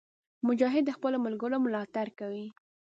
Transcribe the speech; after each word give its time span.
مجاهد 0.47 0.83
د 0.85 0.91
خپلو 0.97 1.17
ملګرو 1.25 1.57
ملاتړ 1.65 2.07
کوي. 2.19 2.45